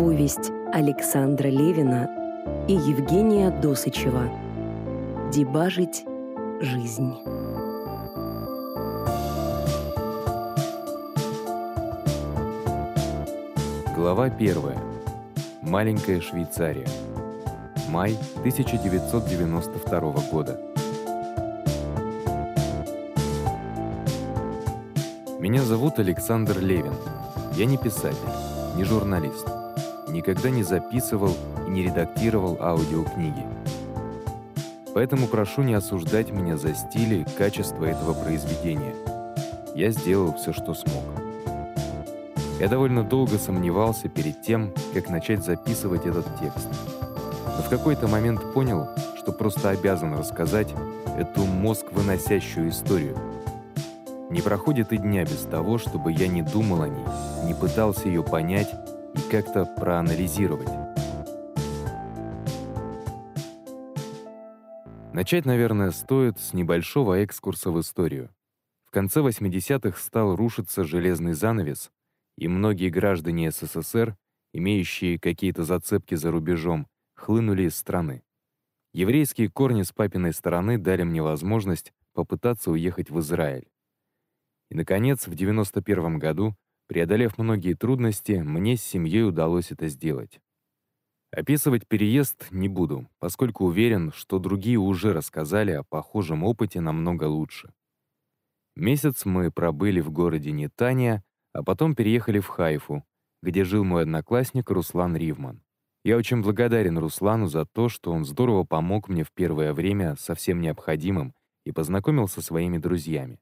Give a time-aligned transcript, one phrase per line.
[0.00, 2.08] Повесть Александра Левина
[2.66, 4.30] и Евгения Досычева
[5.30, 6.06] «Дебажить
[6.62, 7.12] жизнь».
[13.94, 14.56] Глава 1.
[15.60, 16.88] Маленькая Швейцария.
[17.90, 20.00] Май 1992
[20.32, 20.58] года.
[25.38, 26.94] Меня зовут Александр Левин.
[27.52, 28.16] Я не писатель,
[28.76, 29.59] не журналист.
[30.20, 31.34] Никогда не записывал
[31.66, 33.42] и не редактировал аудиокниги.
[34.92, 38.94] Поэтому прошу не осуждать меня за стиль и качество этого произведения.
[39.74, 41.04] Я сделал все, что смог.
[42.60, 46.68] Я довольно долго сомневался перед тем, как начать записывать этот текст.
[47.46, 50.68] Но в какой-то момент понял, что просто обязан рассказать
[51.16, 53.16] эту мозг выносящую историю.
[54.28, 57.06] Не проходит и дня без того, чтобы я не думал о ней,
[57.46, 58.68] не пытался ее понять
[59.14, 60.68] и как-то проанализировать.
[65.12, 68.30] Начать, наверное, стоит с небольшого экскурса в историю.
[68.86, 71.90] В конце 80-х стал рушиться железный занавес,
[72.38, 74.16] и многие граждане СССР,
[74.52, 78.22] имеющие какие-то зацепки за рубежом, хлынули из страны.
[78.92, 83.68] Еврейские корни с папиной стороны дали мне возможность попытаться уехать в Израиль.
[84.70, 86.56] И, наконец, в 91 году,
[86.90, 90.40] преодолев многие трудности, мне с семьей удалось это сделать.
[91.30, 97.72] Описывать переезд не буду, поскольку уверен, что другие уже рассказали о похожем опыте намного лучше.
[98.74, 103.04] Месяц мы пробыли в городе Нетания, а потом переехали в Хайфу,
[103.40, 105.62] где жил мой одноклассник Руслан Ривман.
[106.02, 110.34] Я очень благодарен Руслану за то, что он здорово помог мне в первое время со
[110.34, 113.38] всем необходимым и познакомил со своими друзьями.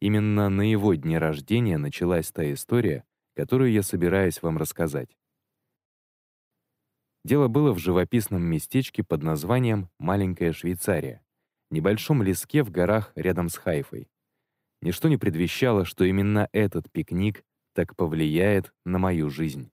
[0.00, 5.16] Именно на его дне рождения началась та история, которую я собираюсь вам рассказать.
[7.22, 11.22] Дело было в живописном местечке под названием «Маленькая Швейцария»,
[11.70, 14.08] небольшом леске в горах рядом с Хайфой.
[14.80, 17.44] Ничто не предвещало, что именно этот пикник
[17.74, 19.70] так повлияет на мою жизнь.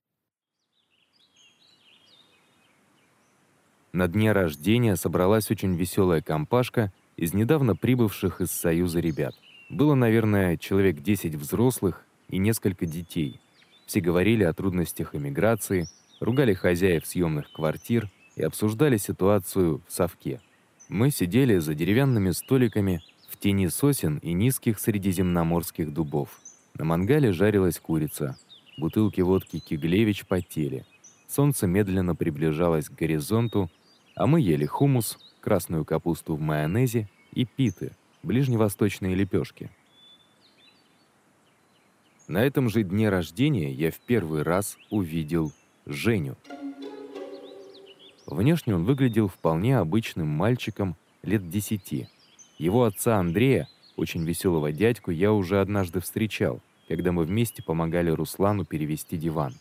[3.93, 9.33] На дне рождения собралась очень веселая компашка из недавно прибывших из Союза ребят.
[9.69, 13.41] Было, наверное, человек 10 взрослых и несколько детей.
[13.85, 15.87] Все говорили о трудностях эмиграции,
[16.21, 20.39] ругали хозяев съемных квартир и обсуждали ситуацию в совке.
[20.87, 26.39] Мы сидели за деревянными столиками в тени сосен и низких средиземноморских дубов.
[26.75, 28.37] На мангале жарилась курица.
[28.77, 30.85] Бутылки водки «Киглевич» потели.
[31.27, 33.69] Солнце медленно приближалось к горизонту,
[34.15, 37.91] а мы ели хумус, красную капусту в майонезе и питы,
[38.23, 39.69] ближневосточные лепешки.
[42.27, 45.53] На этом же дне рождения я в первый раз увидел
[45.85, 46.35] Женю.
[48.25, 52.09] Внешне он выглядел вполне обычным мальчиком лет десяти.
[52.57, 58.65] Его отца Андрея, очень веселого дядьку, я уже однажды встречал, когда мы вместе помогали Руслану
[58.65, 59.53] перевести диван.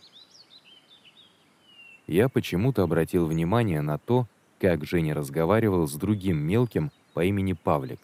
[2.07, 4.27] Я почему-то обратил внимание на то,
[4.59, 7.99] как Женя разговаривал с другим мелким по имени Павлик.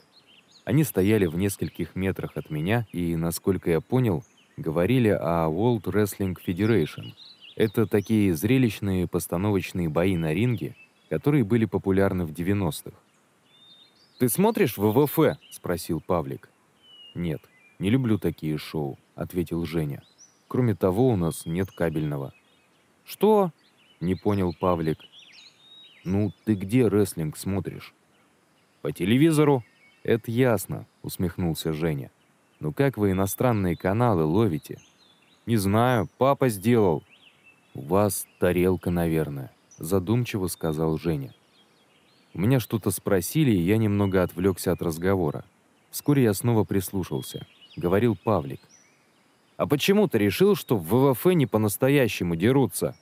[0.65, 4.23] Они стояли в нескольких метрах от меня и, насколько я понял,
[4.57, 7.13] говорили о World Wrestling Federation—
[7.55, 10.75] это такие зрелищные постановочные бои на ринге,
[11.09, 12.97] которые были популярны в 90-х.
[14.17, 16.49] «Ты смотришь ВВФ?»— спросил Павлик.
[17.13, 17.41] «Нет,
[17.77, 20.01] не люблю такие шоу»,— ответил Женя.
[20.47, 22.33] «Кроме того, у нас нет кабельного».
[23.05, 23.51] «Что?»—
[23.99, 24.97] не понял Павлик.
[26.03, 27.93] «Ну, ты где рестлинг смотришь?»
[28.81, 29.63] «По телевизору».
[30.03, 32.11] «Это ясно»,— усмехнулся Женя.
[32.59, 34.79] «Ну как вы иностранные каналы ловите?»
[35.45, 37.03] «Не знаю, папа сделал»,
[37.75, 41.33] «У вас тарелка, наверное»,— задумчиво сказал Женя.
[42.35, 45.43] У меня что-то спросили, и я немного отвлекся от разговора.
[45.89, 47.47] Вскоре я снова прислушался.
[47.75, 48.61] Говорил Павлик.
[49.57, 52.95] «А почему ты решил, что в ВВФ не по-настоящему дерутся?»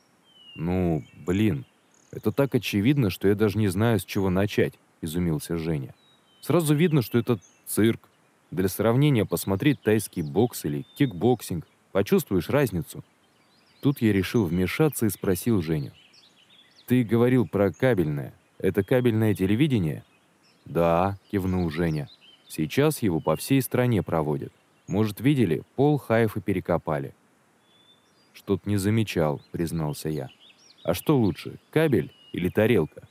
[0.56, 1.66] «Ну, блин,
[2.12, 5.94] это так очевидно, что я даже не знаю, с чего начать»,— изумился Женя.
[6.42, 8.02] «Сразу видно, что это цирк.
[8.50, 11.66] Для сравнения посмотреть тайский бокс или кикбоксинг.
[11.92, 13.04] Почувствуешь разницу?»
[13.82, 15.92] Тут я решил вмешаться и спросил Женю.
[16.86, 18.34] «Ты говорил про кабельное.
[18.60, 20.04] Это кабельное телевидение?»
[20.66, 22.10] «Да»,— кивнул Женя.
[22.48, 24.52] «Сейчас его по всей стране проводят.
[24.88, 27.16] Может, видели, пол Хаефа перекопали».
[28.34, 30.30] «Что-то не замечал»,— признался я.
[30.84, 33.08] «А что лучше, кабель или тарелка?»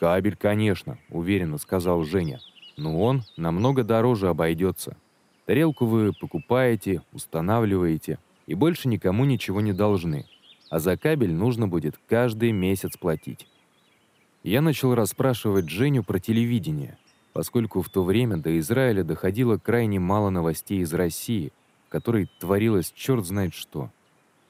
[0.00, 2.40] «Кабель, конечно»,— уверенно сказал Женя.
[2.78, 4.96] «Но он намного дороже обойдется.
[5.44, 10.24] Тарелку вы покупаете, устанавливаете, и больше никому ничего не должны.
[10.70, 13.48] а за кабель нужно будет каждый месяц платить.
[14.44, 16.96] Я начал расспрашивать Женю про телевидение,
[17.32, 21.52] поскольку в то время до Израиля доходило крайне мало новостей из России,
[21.88, 23.90] в которой творилось черт знает что.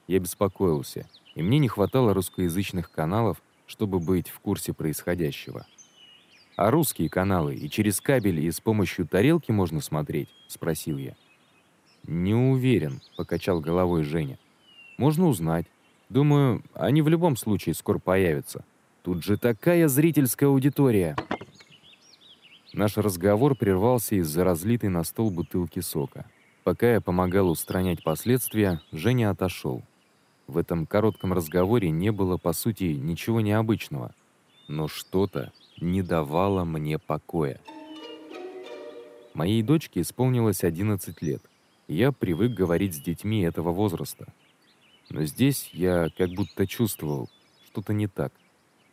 [0.06, 5.64] Я беспокоился, и мне не хватало русскоязычных каналов, чтобы быть в курсе происходящего.
[6.56, 11.14] «А русские каналы и через кабель, и с помощью тарелки можно смотреть?»— спросил я.
[12.02, 14.38] «Не уверен»,— покачал головой Женя.
[14.98, 15.66] «Можно узнать.
[16.08, 18.64] Думаю, они в любом случае скоро появятся.
[19.02, 21.16] Тут же такая зрительская аудитория».
[22.72, 26.26] Наш разговор прервался из-за разлитой на стол бутылки сока.
[26.64, 29.82] Пока я помогал устранять последствия, Женя отошел.
[30.50, 34.12] В этом коротком разговоре не было, по сути, ничего необычного.
[34.66, 37.60] Но что-то не давало мне покоя.
[39.32, 41.40] Моей дочке исполнилось 11 лет.
[41.86, 44.26] Я привык говорить с детьми этого возраста.
[45.08, 47.30] Но здесь я как будто чувствовал,
[47.66, 48.32] что-то не так.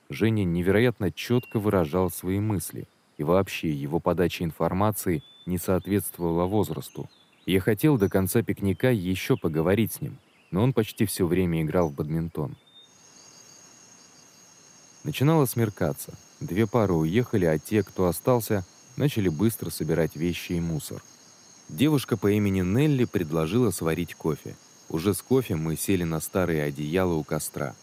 [0.09, 2.87] Женя невероятно четко выражал свои мысли,
[3.17, 7.09] и вообще его подача информации не соответствовала возрасту.
[7.47, 10.19] Я хотел до конца пикника еще поговорить с ним,
[10.51, 12.55] но он почти все время играл в бадминтон.
[15.03, 16.13] Начинало смеркаться.
[16.39, 18.65] Две пары уехали, а те, кто остался,
[18.97, 21.01] начали быстро собирать вещи и мусор.
[21.69, 24.55] Девушка по имени Нелли предложила сварить кофе.
[24.89, 27.75] Уже с кофе мы сели на старые одеяла у костра.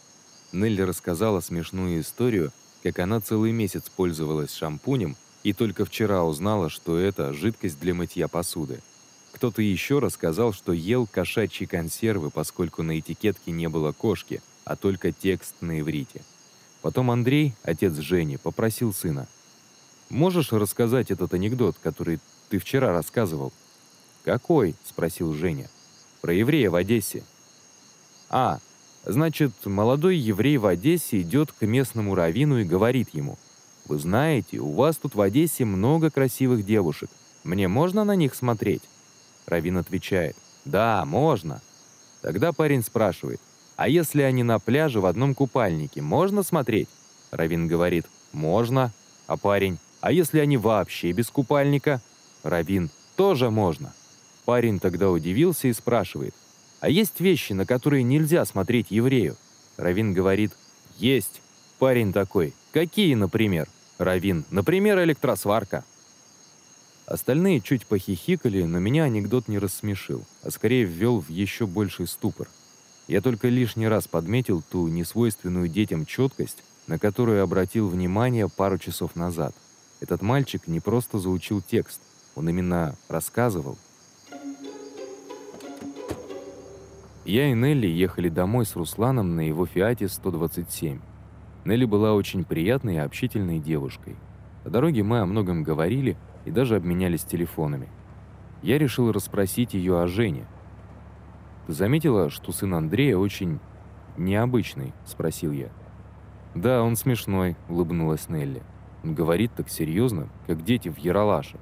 [0.53, 2.53] Нелли рассказала смешную историю,
[2.83, 8.29] как она целый месяц пользовалась шампунем и только вчера узнала, что это жидкость для мытья
[8.29, 8.81] посуды.
[9.35, 15.11] Кто-то еще рассказал, что ел кошачьи консервы, поскольку на этикетке не было кошки, а только
[15.11, 16.23] текст на иврите.
[16.83, 19.27] Потом Андрей, отец Жени, попросил сына.
[20.09, 23.53] «Можешь рассказать этот анекдот, который ты вчера рассказывал?»
[24.23, 25.69] «Какой?»— спросил Женя.
[26.21, 27.25] «Про еврея в Одессе».
[28.31, 28.61] «А,
[29.05, 33.37] значит, молодой еврей в Одессе идет к местному раввину и говорит ему,
[33.87, 37.11] «Вы знаете, у вас тут в Одессе много красивых девушек.
[37.43, 38.83] Мне можно на них смотреть?»
[39.47, 41.61] Равин отвечает, «Да, можно».
[42.23, 43.41] Тогда парень спрашивает,
[43.77, 46.89] «А если они на пляже в одном купальнике, можно смотреть?»
[47.31, 48.93] Равин говорит, «Можно».
[49.27, 52.01] А парень, «А если они вообще без купальника?»
[52.43, 53.93] Равин, «Тоже можно».
[54.45, 56.35] Парень тогда удивился и спрашивает,
[56.81, 59.37] «А есть вещи, на которые нельзя смотреть еврею?»
[59.77, 60.53] Равин говорит,
[60.99, 61.41] «Есть».
[61.79, 63.69] Парень такой, «Какие, например?»
[63.99, 65.85] Равин, «Например, электросварка».
[67.07, 72.49] Остальные чуть похихикали, но меня анекдот не рассмешил, а скорее ввел в еще больший ступор.
[73.09, 79.17] Я только лишний раз подметил ту несвойственную детям четкость, на которую обратил внимание пару часов
[79.17, 79.55] назад.
[80.01, 82.01] Этот мальчик не просто заучил текст,
[82.35, 83.77] он именно рассказывал.
[87.27, 91.01] Я и Нелли ехали домой с Русланом на его Фиате 127.
[91.65, 94.17] Нелли была очень приятной и общительной девушкой.
[94.63, 97.89] По дороге мы о многом говорили, и даже обменялись телефонами.
[98.63, 100.47] Я решил расспросить ее о Жене.
[101.67, 103.61] «Ты заметила, что сын Андрея очень
[104.17, 105.69] необычный?»– спросил я.
[106.55, 108.63] «Да, он смешной»,– улыбнулась Нелли.
[109.03, 111.59] «Он говорит так серьезно, как дети в Яралаше».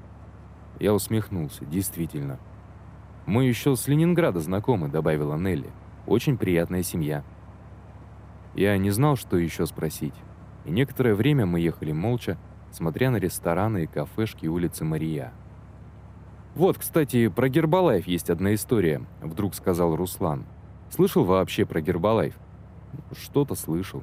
[0.78, 2.38] Я усмехнулся, действительно.
[3.26, 5.70] «Мы еще с Ленинграда знакомы»,– добавила Нелли.
[6.06, 7.24] «Очень приятная семья».
[8.54, 10.14] Я не знал, что еще спросить.
[10.64, 12.36] И некоторое время мы ехали молча,
[12.72, 15.32] смотря на рестораны и кафешки улицы Мария.
[16.54, 20.44] «Вот, кстати, про Гербалайф есть одна история»,— вдруг сказал Руслан.
[20.90, 22.34] «Слышал вообще про Гербалайф?»
[23.12, 24.02] «Что-то слышал».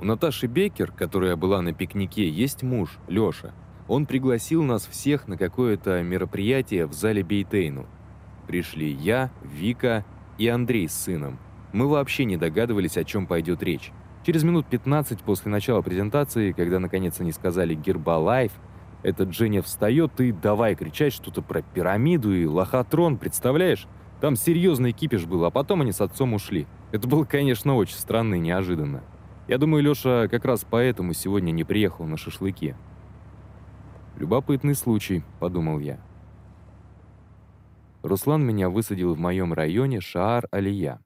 [0.00, 3.52] У Наташи Бекер, которая была на пикнике, есть муж, Лёша.
[3.86, 7.86] Он пригласил нас всех на какое-то мероприятие в зале Бейтейну.
[8.46, 10.06] Пришли я, Вика
[10.38, 11.38] и Андрей с сыном.
[11.72, 13.92] Мы вообще не догадывались, о чем пойдет речь.
[14.30, 18.52] Через минут 15 после начала презентации, когда наконец они сказали «Гербалайф»,
[19.02, 23.88] этот Женя встает и давай кричать что-то про пирамиду и лохотрон, представляешь?
[24.20, 26.68] Там серьезный кипиш был, а потом они с отцом ушли.
[26.92, 29.02] Это было, конечно, очень странно и неожиданно.
[29.48, 32.76] Я думаю, Леша как раз поэтому сегодня не приехал на шашлыки.
[34.16, 35.98] «Любопытный случай»,— подумал я.
[38.04, 41.00] Руслан меня высадил в моем районе Шаар-Алия.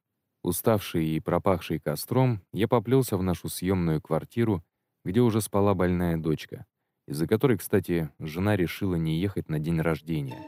[0.45, 4.63] Уставший и пропахший костром, я поплелся в нашу съемную квартиру,
[5.03, 6.67] где уже спала больная дочка,
[7.09, 10.45] из-за которой, кстати, жена решила не ехать на день рождения.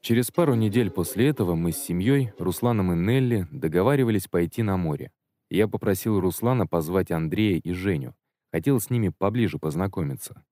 [0.00, 5.12] Через пару недель после этого мы с семьей, Русланом и Нелли, договаривались пойти на море.
[5.50, 8.16] Я попросил Руслана позвать Андрея и Женю.
[8.52, 10.44] Хотел с ними поближе познакомиться.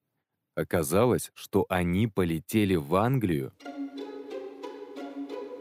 [0.55, 3.53] Оказалось, что они полетели в Англию.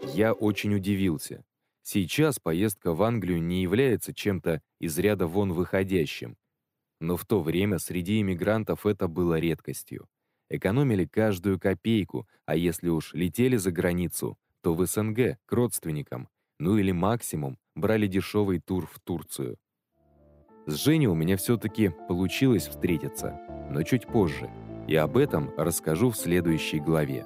[0.04, 1.44] Я очень удивился.
[1.84, 6.38] Сейчас поездка в Англию не является чем-то из ряда вон выходящим.
[7.00, 10.08] Но в то время среди иммигрантов это было редкостью.
[10.50, 16.78] Экономили каждую копейку, а если уж летели за границу, то в СНГ, к родственникам, ну
[16.78, 19.58] или максимум брали дешевый тур в Турцию.
[20.66, 23.40] С Женей у меня все-таки получилось встретиться,
[23.70, 24.50] но чуть позже,
[24.88, 27.26] и об этом расскажу в следующей главе.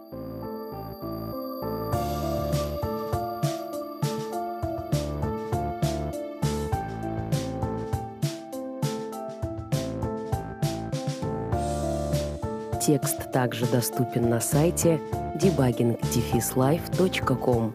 [12.81, 14.99] Текст также доступен на сайте
[15.35, 17.73] debugging-life.com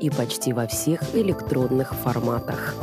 [0.00, 2.74] и почти во всех электронных форматах.